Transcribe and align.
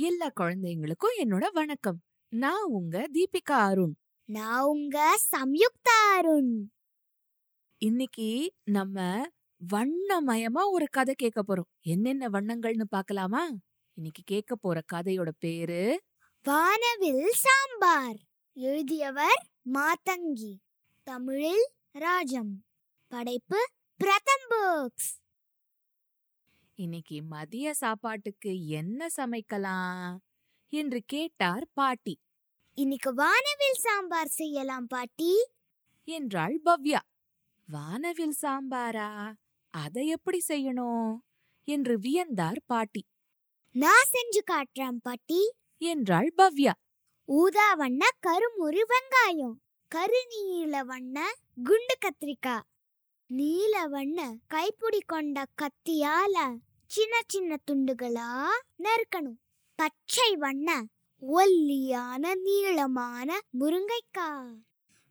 எல்லா 0.00 0.30
குழந்தைங்களுக்கும் 0.40 1.14
என்னோட 1.18 1.46
வணக்கம். 1.52 2.02
நான் 2.28 2.62
உங்க 2.62 3.08
தீபிகா 3.12 3.52
அருண். 3.52 3.94
நான் 4.24 4.62
உங்க 4.62 5.18
சம்யுக்தா 5.30 6.16
அருண். 6.16 6.70
இன்னைக்கு 7.78 8.52
நம்ம 8.64 9.26
வண்ணமயமா 9.72 10.70
ஒரு 10.70 10.86
கதை 10.90 11.14
கேட்க 11.14 11.42
போறோம். 11.48 11.68
என்னென்ன 11.80 12.28
வண்ணங்கள்னு 12.28 12.82
பார்க்கலாமா? 12.88 13.46
இன்னைக்கு 13.94 14.22
கேட்க 14.24 14.56
போற 14.56 14.80
கதையோட 14.92 15.28
பேரு 15.38 16.02
வானவில் 16.42 17.32
சாம்பார். 17.32 18.18
எழுதியவர் 18.52 19.46
மாதங்கி 19.72 20.56
தமிழில் 21.02 21.68
ராஜம். 21.90 22.64
படைப்பு 23.08 23.68
பிரதம் 23.96 24.46
புக்ஸ். 24.50 25.27
இன்னைக்கு 26.78 27.22
மதிய 27.22 27.74
சாப்பாட்டுக்கு 27.74 28.68
என்ன 28.68 29.06
சமைக்கலாம்? 29.16 30.16
என்று 30.72 31.02
கேட்டார் 31.06 31.66
பாட்டி. 31.72 32.20
இன்னைக்கு 32.74 33.14
வானவில் 33.14 33.78
சாம்பார் 33.78 34.26
செய்யலாம் 34.26 34.86
பாட்டி. 34.86 35.46
என்றாள் 36.04 36.60
பவ்யா. 36.64 36.98
வானவில் 37.68 38.34
சாம்பாரா? 38.42 39.32
அதை 39.74 40.06
எப்படி 40.06 40.40
செய்யணும்? 40.48 41.18
என்று 41.64 41.98
வியந்தார் 41.98 42.60
பாட்டி. 42.66 43.04
நான் 43.74 44.08
செஞ்சு 44.12 44.42
காட்டுறேன் 44.50 45.00
பாட்டி. 45.02 45.52
என்றாள் 45.78 46.32
பவ்யா. 46.36 46.72
ஊதா 47.24 47.74
வண்ண 47.74 48.08
கருமுறு 48.26 48.84
வெங்காயம் 48.88 49.56
கருநீல 49.94 50.84
வண்ண 50.84 51.32
குண்டு 51.64 51.98
கத்திரிக்காய் 52.00 52.66
நீல 53.30 53.86
வண்ண 53.86 54.20
கைப்பிடி 54.46 55.00
கொண்ட 55.00 55.44
கத்தியால 55.60 56.36
சின்ன 56.86 57.14
சின்ன 57.26 57.56
துண்டுகளா 57.66 58.28
நறுக்கணும். 58.84 59.36
பச்சை 59.78 60.36
வண்ண 60.36 60.68
ஒல்லியான 61.22 62.34
நீளமான 62.34 63.38
முருங்கைக்காய் 63.60 64.56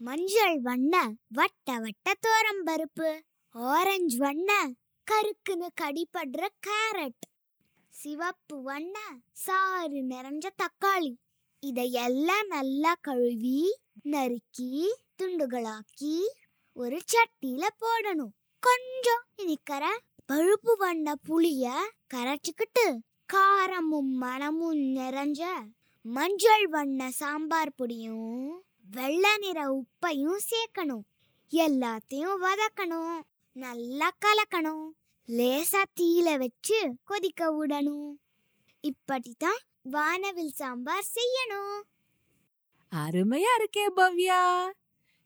மஞ்சள் 0.00 0.58
வண்ண 0.60 0.94
வட்ட 1.28 1.78
வட்ட 1.78 2.14
தோரம்பருப்பு 2.26 3.10
ஆரஞ்சு 3.54 4.18
வண்ண 4.18 4.50
கருக்குன்னு 5.06 5.68
கடிபடுற 5.80 6.42
கேரட். 6.66 7.24
சிவப்பு 7.88 8.62
வண்ண 8.62 8.98
சாறு 9.32 10.00
நிறைஞ்ச 10.12 10.46
தக்காளி. 10.62 11.12
இதையெல்லாம் 11.62 12.46
நல்லா 12.46 12.94
கழுவி 13.00 13.60
நறுக்கி 14.02 14.70
துண்டுகளாக்கி 15.18 16.14
ஒரு 16.72 17.00
சட்டியில 17.12 17.66
போடணும். 17.80 18.32
கொஞ்சம் 18.60 19.24
இனிக்கிற 19.36 19.86
பழுப்பு 20.26 20.76
வண்ண 20.76 21.14
புளிய 21.14 21.90
கரைச்சிக்கிட்டு 22.14 22.98
காரமும் 23.32 24.12
மணமும் 24.16 24.78
நிறைஞ்ச 24.78 25.44
மஞ்சள் 26.02 26.66
வண்ண 26.66 27.10
சாம்பார் 27.10 27.72
பொடியும் 27.78 28.58
வெள்ளை 28.90 29.36
நிற 29.36 29.80
உப்பையும் 29.80 30.38
சேர்க்கணும். 30.50 31.02
எல்லாத்தையும் 31.50 32.34
வதக்கணும். 32.40 33.20
நல்லா 33.52 34.10
கலக்கணும். 34.26 34.88
லேசா 35.26 35.82
தீயில 36.00 36.38
வச்சு 36.38 36.96
கொதிக்க 37.04 37.50
விடணும். 37.52 38.12
இப்படித்தான் 38.80 39.58
வானவில் 39.82 40.50
சாம்பார் 40.50 41.08
செய்யணும். 41.14 41.80
அருமையா 42.94 43.52
இருக்கே 43.58 43.86
பவ்யா 43.96 44.70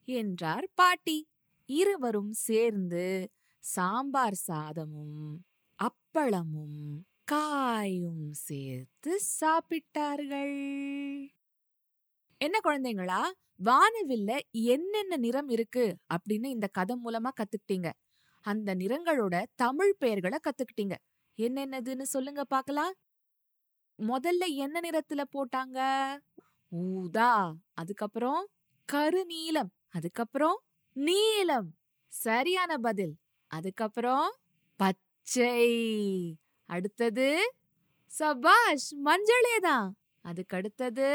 என்றார் 0.05 0.69
பாட்டி. 0.75 1.27
இருவரும் 1.69 2.33
சேர்ந்து 2.33 3.05
சாம்பார் 3.65 4.39
சாதமும் 4.47 5.21
அப்பளமும் 5.79 6.81
காயும் 7.25 8.33
சேர்த்து 8.33 9.13
சாப்பிட்டார்கள். 9.41 10.59
என்ன 12.41 12.57
குழந்தைங்களா? 12.65 13.21
வானவில்ல 13.65 14.31
என்னென்ன 14.51 15.17
நிறம் 15.17 15.49
இருக்கு 15.49 15.85
அப்படின்னு 16.15 16.47
இந்த 16.47 16.67
கதை 16.67 16.97
மூலமா 17.05 17.31
கத்துக்கிட்டீங்க. 17.35 17.91
அந்த 18.45 18.75
நிறங்களோட 18.75 19.45
தமிழ் 19.55 19.95
பெயர்களை 19.99 20.39
கத்துக்கிட்டீங்க. 20.39 20.97
என்னென்னதுன்னு 21.39 22.03
சொல்லுங்க 22.03 22.45
பார்க்கலாம். 22.45 22.95
முதல்ல 23.99 24.45
என்ன 24.57 24.81
நிறத்துல 24.81 25.23
போட்டாங்க? 25.33 25.79
ஊதா 26.73 27.31
அதுக்கப்புறம் 27.73 28.43
கருநீலம் 28.89 29.71
அதுக்கப்புறம் 29.89 30.59
நீலம் 30.97 31.69
சரியான 32.13 32.79
பதில். 32.79 33.15
அதுக்கப்புறம் 33.51 34.29
பச்சை. 34.81 35.65
அடுத்தது 36.69 37.29
சபாஷ் 38.11 38.91
மஞ்சளே 39.05 39.57
தான் 39.61 39.89
அதுக்கு 40.25 40.57
அடுத்தது 40.57 41.09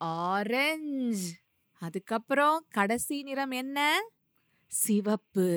ஆரஞ்சு. 0.00 1.28
அதுக்கப்புறம் 1.82 2.66
கடைசி 2.70 3.22
நிறம் 3.22 3.50
என்ன? 3.50 3.78
சிவப்பு. 4.72 5.48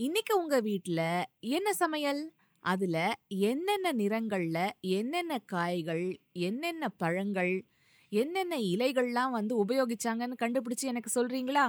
இன்னைக்கு 0.00 0.34
உங்க 0.38 0.60
வீட்ல 0.60 1.00
என்ன 1.40 1.74
சமையல்? 1.74 2.22
அதுல 2.64 2.96
என்னென்ன 3.28 3.92
நிறங்கள்ல 3.92 4.58
என்னென்ன 4.80 5.38
காய்கள் 5.46 6.06
என்னென்ன 6.32 6.88
பழங்கள் 6.96 7.54
என்னென்ன 8.12 8.56
இலைகள்லாம் 8.72 9.30
வந்து 9.30 9.54
உபயோகிச்சாங்கன்னு 9.64 10.42
கண்டுபிடிச்சு 10.42 10.86
எனக்கு 10.86 11.10
சொல்றீங்களா? 11.14 11.66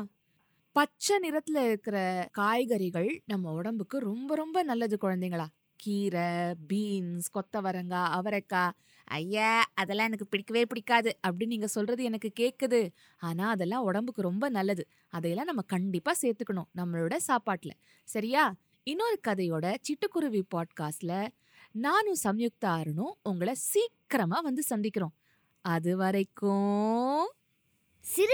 பச்சை 0.71 1.17
நிறத்துல 1.19 1.57
இருக்கிற 1.65 2.27
காய்கறிகள் 2.31 3.21
நம்ம 3.25 3.51
உடம்புக்கு 3.51 3.99
ரொம்ப 3.99 4.35
ரொம்ப 4.35 4.63
நல்லது 4.63 4.97
குழந்தைங்களா. 5.01 5.45
கீரை 5.75 6.53
பீன்ஸ் 6.67 7.29
கொத்தவரங்காய் 7.33 8.11
அவரைக்காய் 8.17 8.71
ஐயா 9.03 9.65
அதெல்லாம் 9.73 10.05
எனக்கு 10.05 10.27
பிடிக்கவே 10.27 10.65
பிடிக்காது 10.65 11.19
அப்படின்னு 11.27 11.45
நீங்க 11.45 11.67
சொல்றது 11.67 12.03
எனக்கு 12.03 12.31
கேட்குது 12.39 12.89
ஆனா 13.17 13.49
அதெல்லாம் 13.49 13.83
உடம்புக்கு 13.83 14.21
ரொம்ப 14.21 14.49
நல்லது. 14.49 14.87
அதையெல்லாம் 15.09 15.47
நம்ம 15.47 15.61
கண்டிப்பா 15.61 16.13
சேர்த்துக்கணும் 16.21 16.69
நம்மளோட 16.75 17.17
சாப்பாட்டுல. 17.27 17.71
சரியா? 18.03 18.55
இன்னொரு 18.83 19.19
கதையோட 19.27 19.75
சிட்டுக்குருவி 19.87 20.41
பாட்காஸ்ட்ல 20.55 21.27
நானும் 21.71 22.15
சம்யுக்தா 22.23 22.65
அருணும் 22.65 23.13
உங்களை 23.23 23.53
சீக்கிரமா 23.53 24.39
வந்து 24.39 24.63
சந்திக்கிறோம். 24.69 25.15
அது 25.61 25.97
வரைக்கும் 25.97 27.31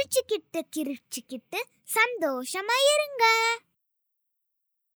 சிரிச்சுக்கிட்டு 0.06 0.60
கிரிச்சுக்கிட்டு 0.76 1.60
சந்தோஷமா 1.94 2.78
இருங்க. 2.94 3.24